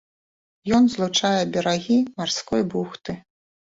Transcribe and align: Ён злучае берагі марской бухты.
Ён 0.77 0.87
злучае 0.95 1.35
берагі 1.53 1.97
марской 2.19 2.61
бухты. 2.77 3.21